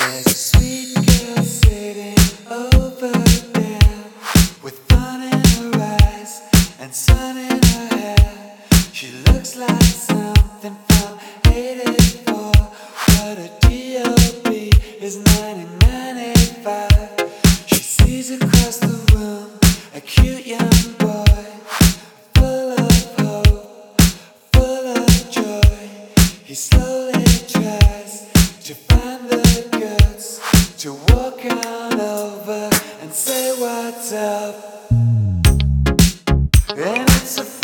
There's 0.00 0.26
a 0.26 0.30
sweet 0.30 0.94
girl 0.94 1.44
sitting. 1.44 2.19
and 36.82 37.10
it's 37.10 37.36
a 37.36 37.59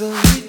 listen. 0.00 0.47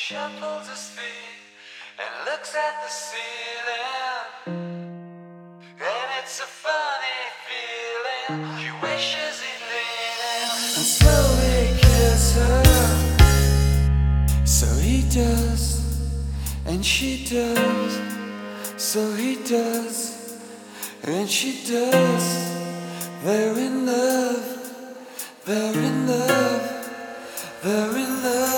shuffles 0.00 0.66
his 0.66 0.84
feet 0.96 1.40
and 2.00 2.24
looks 2.24 2.54
at 2.54 2.74
the 2.82 2.88
ceiling. 2.88 4.72
And 5.76 6.08
it's 6.18 6.40
a 6.40 6.48
funny 6.64 7.20
feeling. 7.46 8.40
He 8.56 8.70
wishes 8.80 9.42
he'd 9.44 9.64
lean 9.72 10.18
and 10.78 10.86
slowly 10.96 11.62
kiss 11.84 12.34
her. 12.38 12.62
So 14.46 14.66
he 14.80 15.02
does, 15.10 15.64
and 16.64 16.84
she 16.84 17.26
does. 17.26 17.92
So 18.78 19.12
he 19.14 19.36
does, 19.44 20.40
and 21.04 21.28
she 21.28 21.60
does. 21.70 22.26
They're 23.22 23.58
in 23.58 23.84
love, 23.84 24.44
they're 25.44 25.78
in 25.78 26.06
love, 26.06 26.62
they're 27.62 27.96
in 27.98 28.22
love. 28.24 28.49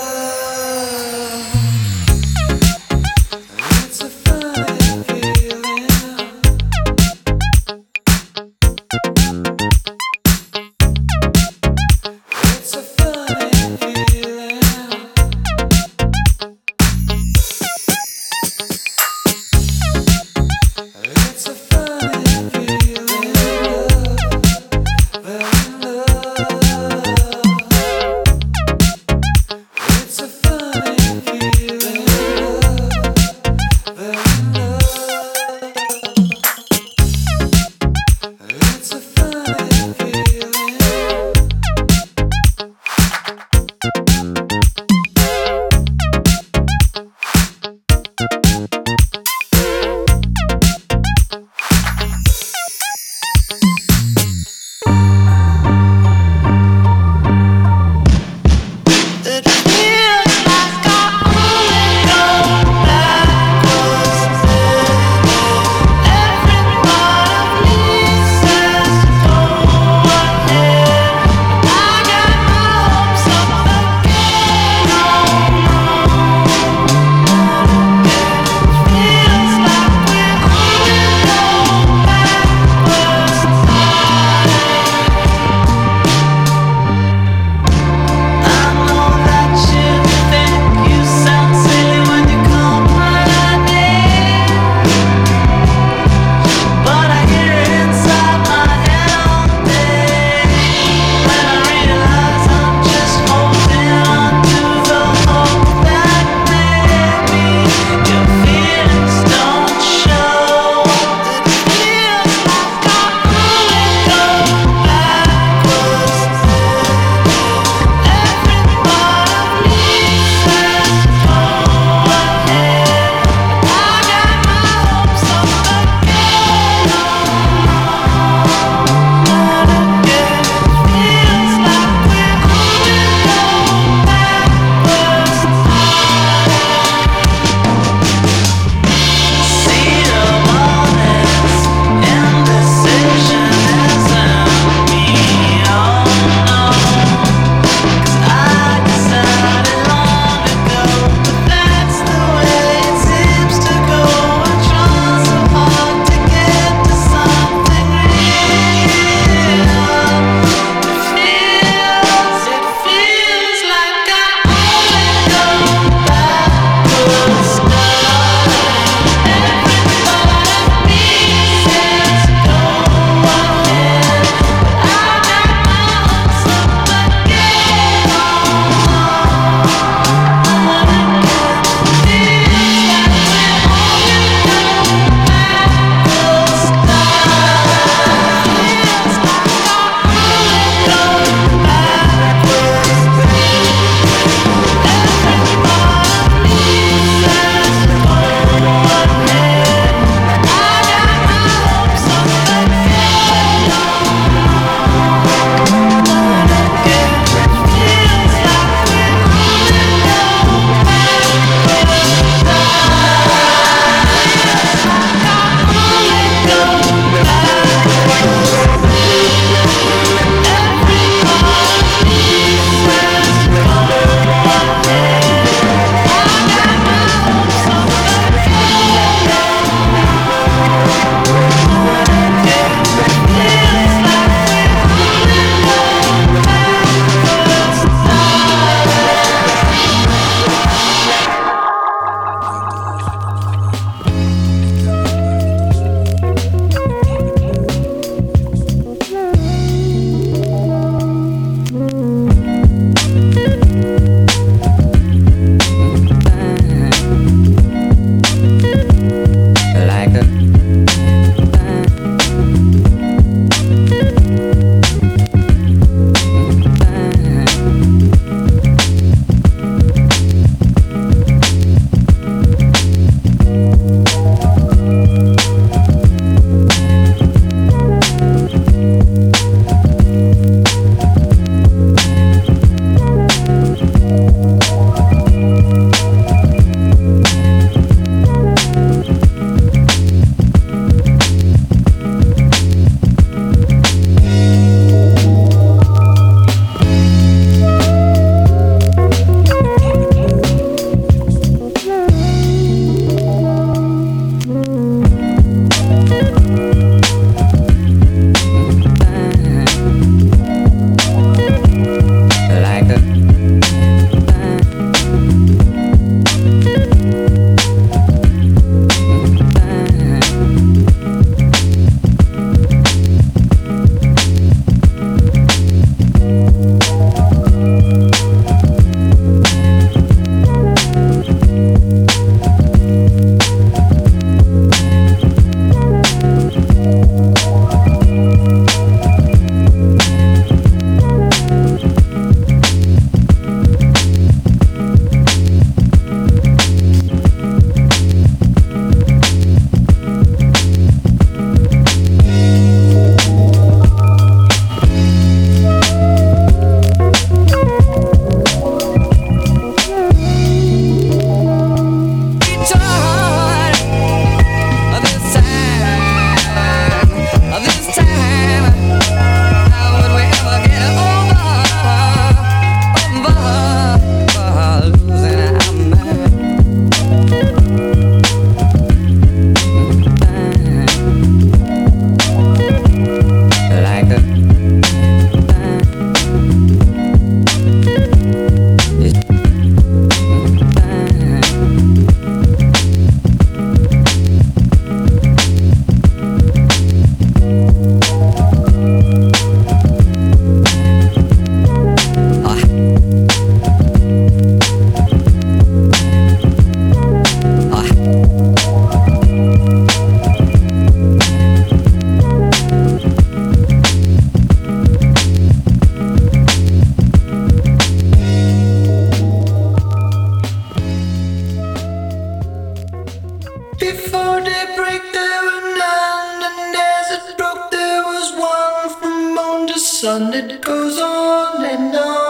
sun, 430.03 430.33
it 430.33 430.61
goes 430.61 430.99
on 430.99 431.63
and 431.63 431.95
on. 431.95 432.22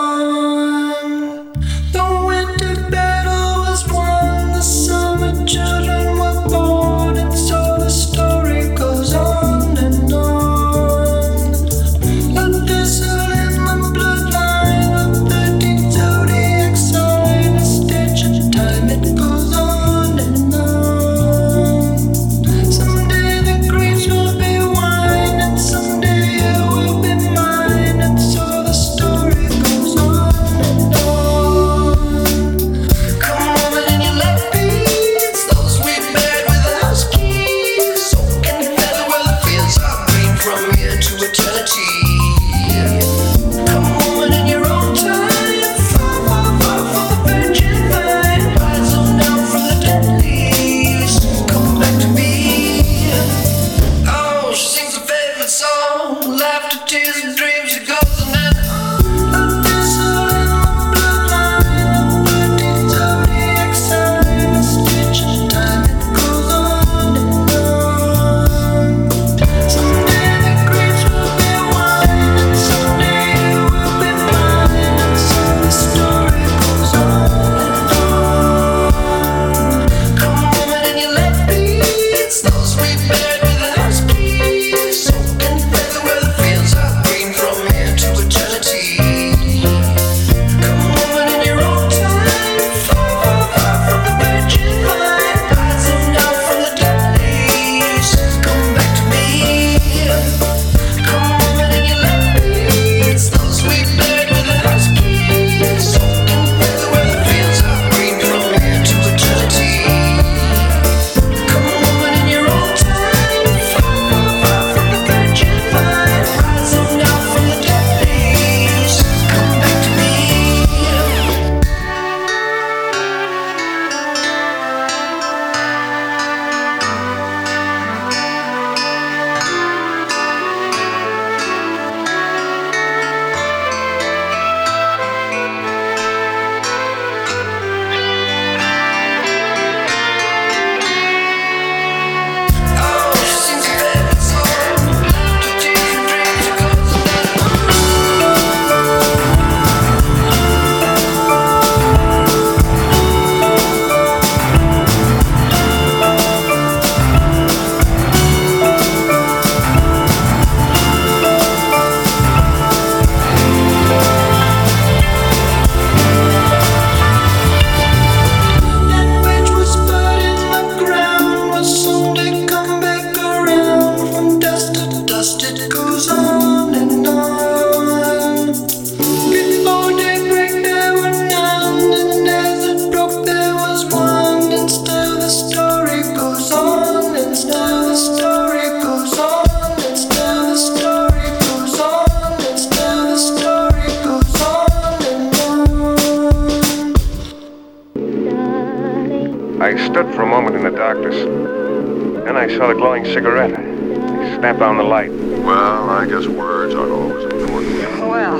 saw 202.63 202.69
the 202.69 202.75
glowing 202.75 203.03
cigarette. 203.03 203.53
Snap 203.53 204.39
snapped 204.39 204.61
on 204.61 204.77
the 204.77 204.83
light. 204.83 205.11
Well, 205.11 205.89
I 205.89 206.05
guess 206.05 206.27
words 206.27 206.73
aren't 206.73 206.93
always 206.93 207.25
important. 207.25 207.99
Well, 207.99 208.39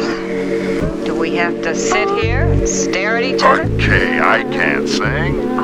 do 1.04 1.14
we 1.14 1.36
have 1.36 1.62
to 1.64 1.76
sit 1.76 2.08
here 2.24 2.46
and 2.46 2.68
stare 2.68 3.18
at 3.18 3.24
each 3.24 3.44
other? 3.44 3.64
Okay, 3.64 4.20
I 4.22 4.44
can't 4.44 4.88
sing 4.88 5.63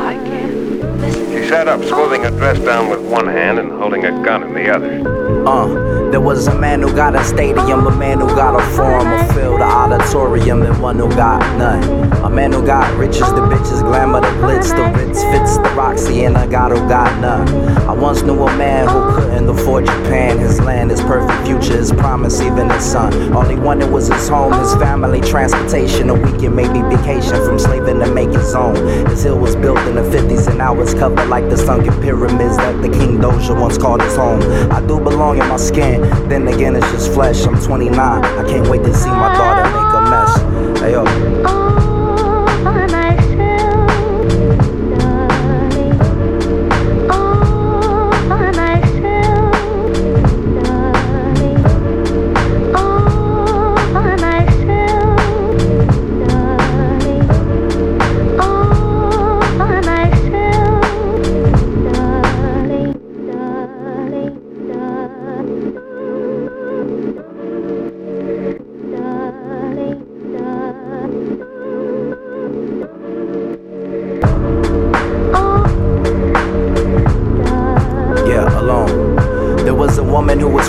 sat 1.50 1.68
up, 1.68 1.84
smoothing 1.84 2.22
her 2.22 2.30
dress 2.30 2.60
down 2.60 2.92
with 2.92 3.00
one 3.00 3.26
hand 3.26 3.58
and 3.58 3.72
holding 3.72 4.06
a 4.06 4.12
gun 4.24 4.44
in 4.44 4.54
the 4.54 4.70
other. 4.70 5.48
Uh, 5.48 6.12
there 6.12 6.22
was 6.22 6.46
a 6.46 6.56
man 6.60 6.80
who 6.80 6.94
got 6.94 7.16
a 7.16 7.24
stadium, 7.24 7.88
a 7.88 7.96
man 7.96 8.20
who 8.20 8.28
got 8.28 8.56
a 8.56 8.64
forum, 8.76 9.08
a 9.08 9.34
filled 9.34 9.62
auditorium, 9.62 10.62
and 10.62 10.80
one 10.80 11.00
who 11.00 11.10
got 11.10 11.40
none. 11.58 11.84
A 12.24 12.30
man 12.30 12.52
who 12.52 12.64
got 12.64 12.96
riches, 12.98 13.28
the 13.34 13.42
bitches, 13.42 13.82
glamour, 13.82 14.22
the 14.22 14.28
blits, 14.42 14.70
the 14.76 14.96
Ritz, 14.96 15.24
fits 15.24 15.58
the 15.58 15.74
Roxy, 15.76 16.26
and 16.26 16.38
I 16.38 16.46
got 16.46 16.72
who 16.72 16.88
got 16.88 17.20
none. 17.20 17.48
I 17.88 17.94
once 17.94 18.22
knew 18.22 18.40
a 18.40 18.58
man 18.58 18.88
who 18.88 19.16
couldn't 19.16 19.50
afford 19.50 19.86
Japan, 19.86 20.38
his 20.38 20.60
land, 20.60 20.92
his 20.92 21.02
perfect 21.02 21.48
future, 21.48 21.78
his 21.78 21.92
promise, 21.92 22.42
even 22.42 22.70
his 22.70 22.84
son. 22.84 23.34
All 23.34 23.44
he 23.44 23.56
wanted 23.56 23.92
was 23.92 24.08
his 24.08 24.30
home, 24.30 24.54
his 24.54 24.76
family, 24.76 25.22
transportation, 25.22 26.10
a 26.10 26.14
weekend, 26.14 26.56
maybe 26.56 26.82
vacation 26.96 27.36
from 27.44 27.58
slaving 27.58 28.00
to 28.00 28.14
make 28.14 28.30
his 28.30 28.54
own. 28.54 28.76
His 29.08 29.24
hill 29.24 29.40
was 29.40 29.56
built 29.56 29.80
in 29.88 29.96
the 29.96 30.02
50s 30.02 30.48
and 30.48 30.58
now 30.58 30.80
it's 30.80 30.94
covered 30.94 31.28
like 31.28 31.39
like 31.40 31.50
the 31.50 31.58
sunken 31.58 31.94
pyramids 32.02 32.58
that 32.58 32.82
the 32.82 32.90
King 32.90 33.18
Doja 33.18 33.60
once 33.60 33.78
called 33.78 34.02
his 34.02 34.16
home. 34.16 34.42
I 34.72 34.82
do 34.82 35.00
belong 35.00 35.40
in 35.40 35.48
my 35.48 35.58
skin, 35.58 36.02
then 36.28 36.48
again, 36.48 36.76
it's 36.76 36.92
just 36.92 37.14
flesh. 37.14 37.46
I'm 37.46 37.62
29, 37.62 37.98
I 37.98 38.50
can't 38.50 38.68
wait 38.68 38.84
to 38.84 38.94
see 38.94 39.10
my 39.10 39.34
daughter 39.34 39.64
make 39.64 39.94
a 39.96 40.02
mess. 40.10 40.80
Hey, 40.82 40.92
yo. 40.92 41.89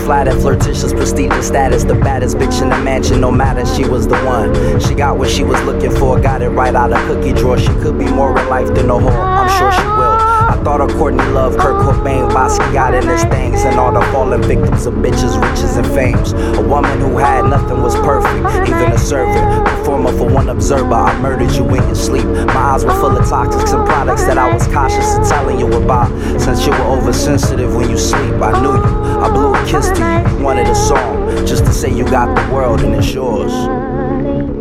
Flattered, 0.01 0.41
flirtatious, 0.41 0.93
prestigious 0.93 1.47
status. 1.47 1.85
The 1.85 1.95
baddest 1.95 2.37
bitch 2.37 2.63
in 2.63 2.69
the 2.69 2.79
mansion, 2.79 3.21
no 3.21 3.31
matter, 3.31 3.65
she 3.67 3.89
was 3.89 4.07
the 4.07 4.19
one. 4.25 4.81
She 4.81 4.95
got 4.95 5.19
what 5.19 5.31
she 5.31 5.45
was 5.45 5.61
looking 5.63 5.91
for, 5.91 6.21
got 6.21 6.43
it 6.43 6.51
right 6.51 6.75
out 6.75 6.93
of 6.93 6.99
cookie 7.07 7.33
drawer. 7.33 7.59
She 7.59 7.73
could 7.83 7.99
be 7.99 8.07
more 8.07 8.39
in 8.39 8.49
life 8.49 8.69
than 8.75 8.91
a 8.91 8.95
whore, 8.95 9.11
I'm 9.11 9.49
sure 9.59 9.73
she 9.73 9.87
will. 9.87 10.20
Thought 10.65 10.83
of 10.83 10.91
Courtney 10.99 11.25
Love, 11.31 11.57
Kurt 11.57 11.77
Cobain, 11.83 12.31
Basquiat, 12.31 12.93
and 12.93 13.09
his 13.09 13.25
things, 13.25 13.65
and 13.65 13.81
all 13.81 13.93
the 13.93 14.03
fallen 14.13 14.43
victims 14.43 14.85
of 14.85 14.93
bitches, 14.95 15.41
riches, 15.41 15.79
and 15.79 15.87
fames. 15.87 16.33
A 16.33 16.63
woman 16.63 17.01
who 17.01 17.17
had 17.17 17.47
nothing 17.47 17.83
was 17.83 17.95
perfect, 17.97 18.45
even 18.69 18.93
a 18.93 18.99
servant. 18.99 19.67
Performer 19.67 20.13
for 20.13 20.29
one 20.29 20.51
observer, 20.51 20.93
I 20.93 21.19
murdered 21.21 21.51
you 21.53 21.65
in 21.65 21.83
your 21.87 21.95
sleep. 21.95 22.27
My 22.27 22.75
eyes 22.75 22.85
were 22.85 22.93
full 22.93 23.17
of 23.17 23.25
toxics 23.25 23.73
and 23.75 23.89
products 23.89 24.25
that 24.25 24.37
I 24.37 24.53
was 24.53 24.67
cautious 24.67 25.17
of 25.17 25.27
telling 25.27 25.59
you 25.59 25.73
about. 25.73 26.09
Since 26.39 26.67
you 26.67 26.73
were 26.73 26.99
oversensitive 26.99 27.75
when 27.75 27.89
you 27.89 27.97
sleep, 27.97 28.35
I 28.35 28.61
knew 28.61 28.75
you. 28.75 29.21
I 29.21 29.31
blew 29.31 29.55
a 29.55 29.67
kiss 29.67 29.89
to 29.89 29.99
you, 29.99 30.39
you 30.39 30.45
wanted 30.45 30.67
a 30.69 30.75
song, 30.75 31.47
just 31.47 31.65
to 31.65 31.73
say 31.73 31.91
you 31.91 32.05
got 32.05 32.37
the 32.37 32.55
world 32.55 32.83
and 32.83 32.95
it's 32.95 33.15
yours. 33.15 34.60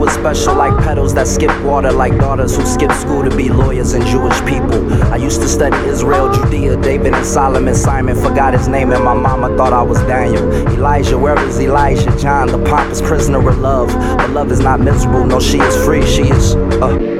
Was 0.00 0.12
special 0.14 0.54
like 0.54 0.74
petals 0.82 1.12
that 1.12 1.26
skip 1.26 1.52
water, 1.62 1.92
like 1.92 2.16
daughters 2.18 2.56
who 2.56 2.64
skip 2.64 2.90
school 2.92 3.22
to 3.22 3.36
be 3.36 3.50
lawyers 3.50 3.92
and 3.92 4.04
Jewish 4.06 4.40
people. 4.46 4.90
I 5.12 5.16
used 5.16 5.42
to 5.42 5.48
study 5.48 5.76
Israel, 5.86 6.32
Judea, 6.32 6.80
David 6.80 7.12
and 7.12 7.26
Solomon. 7.26 7.74
Simon 7.74 8.16
forgot 8.16 8.54
his 8.54 8.66
name, 8.66 8.92
and 8.92 9.04
my 9.04 9.12
mama 9.12 9.54
thought 9.58 9.74
I 9.74 9.82
was 9.82 9.98
Daniel. 10.04 10.50
Elijah, 10.68 11.18
where 11.18 11.38
is 11.46 11.60
Elijah? 11.60 12.16
John, 12.18 12.48
the 12.48 12.64
pompous 12.64 13.02
prisoner 13.02 13.46
of 13.46 13.58
love. 13.58 13.88
But 14.16 14.30
love 14.30 14.50
is 14.50 14.60
not 14.60 14.80
miserable, 14.80 15.26
no, 15.26 15.38
she 15.38 15.58
is 15.58 15.76
free, 15.84 16.06
she 16.06 16.22
is. 16.22 16.54
Uh. 16.54 17.19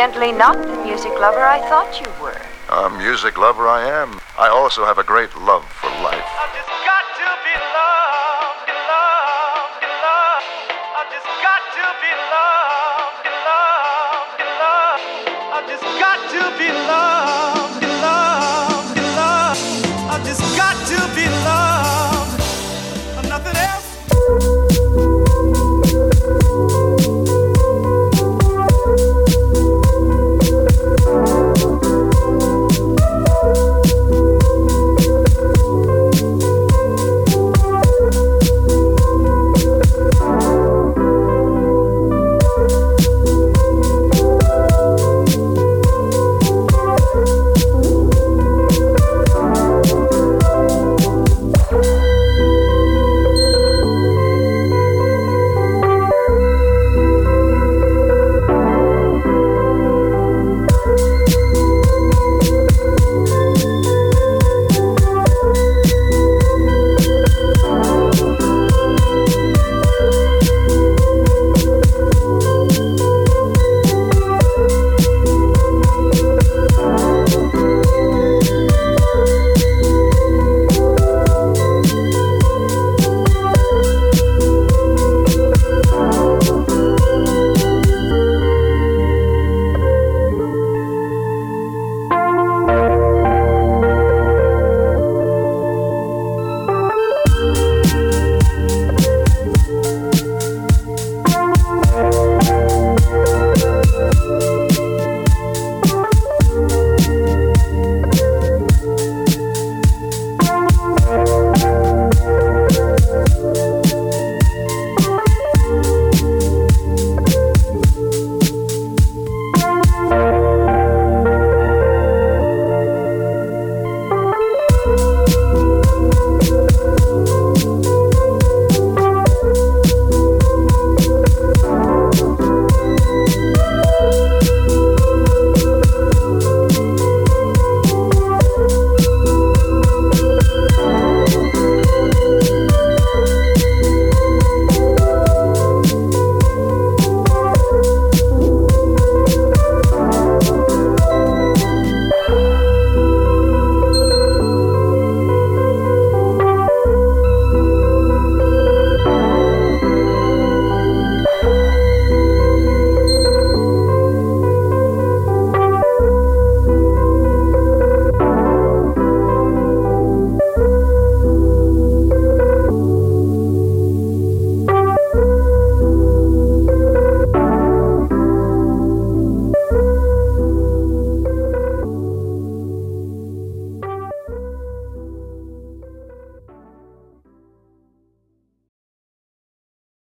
Evidently 0.00 0.32
not 0.32 0.56
the 0.56 0.82
music 0.82 1.12
lover 1.20 1.44
I 1.44 1.60
thought 1.68 2.00
you 2.00 2.10
were. 2.22 2.40
A 2.70 2.88
music 2.88 3.36
lover 3.36 3.68
I 3.68 3.86
am. 3.86 4.18
I 4.38 4.48
also 4.48 4.86
have 4.86 4.96
a 4.96 5.04
great 5.04 5.36
love 5.36 5.66